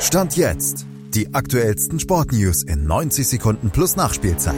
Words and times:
Stand 0.00 0.36
jetzt. 0.36 0.86
Die 1.14 1.32
aktuellsten 1.32 1.98
Sportnews 1.98 2.62
in 2.62 2.86
90 2.86 3.26
Sekunden 3.26 3.70
plus 3.70 3.96
Nachspielzeit. 3.96 4.54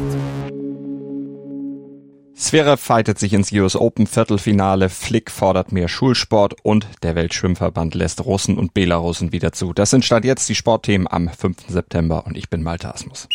Sverre 2.34 2.76
fightet 2.76 3.18
sich 3.18 3.32
ins 3.32 3.52
US 3.52 3.76
Open 3.76 4.06
Viertelfinale, 4.08 4.88
Flick 4.88 5.30
fordert 5.30 5.70
mehr 5.70 5.88
Schulsport 5.88 6.56
und 6.62 6.86
der 7.02 7.14
Weltschwimmverband 7.14 7.94
lässt 7.94 8.24
Russen 8.24 8.58
und 8.58 8.74
Belarussen 8.74 9.32
wieder 9.32 9.52
zu. 9.52 9.72
Das 9.72 9.90
sind 9.90 10.04
Stand 10.04 10.24
jetzt 10.24 10.48
die 10.48 10.54
Sportthemen 10.56 11.06
am 11.08 11.28
5. 11.28 11.68
September 11.68 12.26
und 12.26 12.36
ich 12.36 12.50
bin 12.50 12.62
Malte 12.62 12.92
Asmus. 12.92 13.28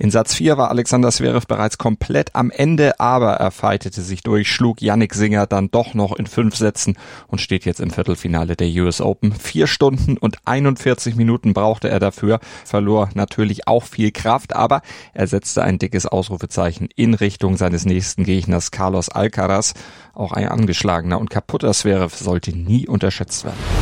In 0.00 0.12
Satz 0.12 0.34
4 0.34 0.56
war 0.56 0.70
Alexander 0.70 1.10
Zverev 1.10 1.46
bereits 1.48 1.76
komplett 1.76 2.36
am 2.36 2.52
Ende, 2.52 3.00
aber 3.00 3.32
er 3.32 3.50
fightete 3.50 4.00
sich 4.00 4.22
durch, 4.22 4.48
schlug 4.48 4.80
Yannick 4.80 5.12
Singer 5.12 5.48
dann 5.48 5.72
doch 5.72 5.92
noch 5.92 6.16
in 6.16 6.28
fünf 6.28 6.54
Sätzen 6.54 6.96
und 7.26 7.40
steht 7.40 7.64
jetzt 7.64 7.80
im 7.80 7.90
Viertelfinale 7.90 8.54
der 8.54 8.68
US 8.82 9.00
Open. 9.00 9.32
Vier 9.32 9.66
Stunden 9.66 10.16
und 10.16 10.36
41 10.44 11.16
Minuten 11.16 11.52
brauchte 11.52 11.88
er 11.88 11.98
dafür, 11.98 12.38
verlor 12.64 13.10
natürlich 13.14 13.66
auch 13.66 13.82
viel 13.82 14.12
Kraft, 14.12 14.54
aber 14.54 14.82
er 15.14 15.26
setzte 15.26 15.64
ein 15.64 15.80
dickes 15.80 16.06
Ausrufezeichen 16.06 16.88
in 16.94 17.14
Richtung 17.14 17.56
seines 17.56 17.84
nächsten 17.84 18.22
Gegners 18.22 18.70
Carlos 18.70 19.08
Alcaraz. 19.08 19.74
Auch 20.14 20.30
ein 20.30 20.46
angeschlagener 20.46 21.18
und 21.18 21.28
kaputter 21.28 21.72
Zverev 21.72 22.14
sollte 22.14 22.56
nie 22.56 22.86
unterschätzt 22.86 23.44
werden. 23.44 23.77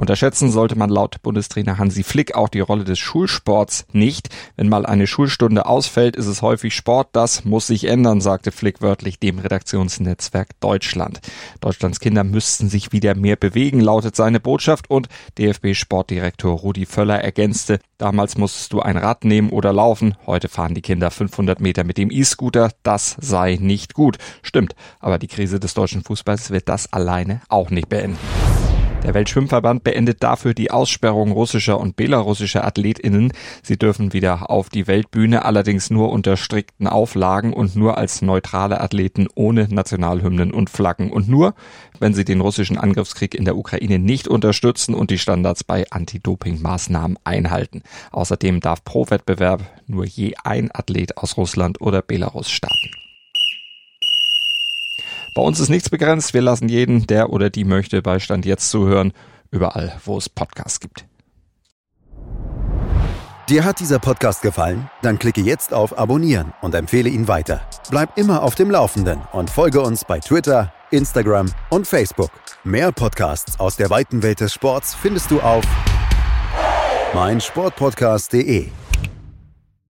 Unterschätzen 0.00 0.50
sollte 0.50 0.78
man 0.78 0.88
laut 0.88 1.20
Bundestrainer 1.20 1.76
Hansi 1.76 2.04
Flick 2.04 2.34
auch 2.34 2.48
die 2.48 2.60
Rolle 2.60 2.84
des 2.84 2.98
Schulsports 2.98 3.84
nicht. 3.92 4.30
Wenn 4.56 4.70
mal 4.70 4.86
eine 4.86 5.06
Schulstunde 5.06 5.66
ausfällt, 5.66 6.16
ist 6.16 6.24
es 6.24 6.40
häufig 6.40 6.74
Sport. 6.74 7.10
Das 7.12 7.44
muss 7.44 7.66
sich 7.66 7.84
ändern, 7.84 8.22
sagte 8.22 8.50
Flick 8.50 8.80
wörtlich 8.80 9.18
dem 9.18 9.38
Redaktionsnetzwerk 9.38 10.58
Deutschland. 10.60 11.20
Deutschlands 11.60 12.00
Kinder 12.00 12.24
müssten 12.24 12.70
sich 12.70 12.92
wieder 12.92 13.14
mehr 13.14 13.36
bewegen, 13.36 13.78
lautet 13.78 14.16
seine 14.16 14.40
Botschaft 14.40 14.88
und 14.88 15.08
DFB-Sportdirektor 15.36 16.58
Rudi 16.58 16.86
Völler 16.86 17.22
ergänzte, 17.22 17.78
damals 17.98 18.38
musstest 18.38 18.72
du 18.72 18.80
ein 18.80 18.96
Rad 18.96 19.26
nehmen 19.26 19.50
oder 19.50 19.74
laufen, 19.74 20.14
heute 20.26 20.48
fahren 20.48 20.74
die 20.74 20.80
Kinder 20.80 21.10
500 21.10 21.60
Meter 21.60 21.84
mit 21.84 21.98
dem 21.98 22.10
E-Scooter, 22.10 22.70
das 22.82 23.16
sei 23.20 23.58
nicht 23.60 23.92
gut. 23.92 24.16
Stimmt, 24.40 24.74
aber 24.98 25.18
die 25.18 25.28
Krise 25.28 25.60
des 25.60 25.74
deutschen 25.74 26.02
Fußballs 26.02 26.50
wird 26.50 26.70
das 26.70 26.90
alleine 26.90 27.42
auch 27.50 27.68
nicht 27.68 27.90
beenden. 27.90 28.16
Der 29.02 29.14
Weltschwimmverband 29.14 29.82
beendet 29.82 30.22
dafür 30.22 30.52
die 30.52 30.70
Aussperrung 30.70 31.32
russischer 31.32 31.80
und 31.80 31.96
belarussischer 31.96 32.66
AthletInnen. 32.66 33.32
Sie 33.62 33.78
dürfen 33.78 34.12
wieder 34.12 34.50
auf 34.50 34.68
die 34.68 34.86
Weltbühne, 34.86 35.44
allerdings 35.44 35.88
nur 35.88 36.12
unter 36.12 36.36
strikten 36.36 36.86
Auflagen 36.86 37.54
und 37.54 37.74
nur 37.76 37.96
als 37.96 38.20
neutrale 38.20 38.80
Athleten 38.80 39.26
ohne 39.34 39.68
Nationalhymnen 39.68 40.52
und 40.52 40.68
Flaggen 40.68 41.10
und 41.10 41.28
nur, 41.28 41.54
wenn 41.98 42.12
sie 42.12 42.26
den 42.26 42.42
russischen 42.42 42.76
Angriffskrieg 42.76 43.34
in 43.34 43.46
der 43.46 43.56
Ukraine 43.56 43.98
nicht 43.98 44.28
unterstützen 44.28 44.94
und 44.94 45.10
die 45.10 45.18
Standards 45.18 45.64
bei 45.64 45.90
Anti-Doping-Maßnahmen 45.90 47.18
einhalten. 47.24 47.82
Außerdem 48.12 48.60
darf 48.60 48.84
pro 48.84 49.08
Wettbewerb 49.08 49.62
nur 49.86 50.04
je 50.04 50.34
ein 50.44 50.70
Athlet 50.72 51.16
aus 51.16 51.38
Russland 51.38 51.80
oder 51.80 52.02
Belarus 52.02 52.50
starten. 52.50 52.99
Bei 55.34 55.42
uns 55.42 55.60
ist 55.60 55.68
nichts 55.68 55.90
begrenzt. 55.90 56.34
Wir 56.34 56.42
lassen 56.42 56.68
jeden, 56.68 57.06
der 57.06 57.30
oder 57.30 57.50
die 57.50 57.64
möchte, 57.64 58.02
bei 58.02 58.18
Stand 58.18 58.44
jetzt 58.46 58.70
zuhören, 58.70 59.12
überall, 59.50 59.96
wo 60.04 60.18
es 60.18 60.28
Podcasts 60.28 60.80
gibt. 60.80 61.04
Dir 63.48 63.64
hat 63.64 63.80
dieser 63.80 63.98
Podcast 63.98 64.42
gefallen? 64.42 64.88
Dann 65.02 65.18
klicke 65.18 65.40
jetzt 65.40 65.74
auf 65.74 65.98
Abonnieren 65.98 66.52
und 66.62 66.72
empfehle 66.74 67.08
ihn 67.08 67.26
weiter. 67.26 67.60
Bleib 67.90 68.16
immer 68.16 68.42
auf 68.42 68.54
dem 68.54 68.70
Laufenden 68.70 69.22
und 69.32 69.50
folge 69.50 69.80
uns 69.80 70.04
bei 70.04 70.20
Twitter, 70.20 70.72
Instagram 70.92 71.46
und 71.68 71.86
Facebook. 71.86 72.30
Mehr 72.62 72.92
Podcasts 72.92 73.58
aus 73.58 73.74
der 73.74 73.90
weiten 73.90 74.22
Welt 74.22 74.38
des 74.38 74.52
Sports 74.52 74.94
findest 74.94 75.32
du 75.32 75.40
auf 75.40 75.64
meinsportpodcast.de. 77.12 78.70